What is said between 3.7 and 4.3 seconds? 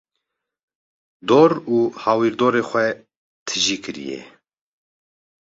kiriye.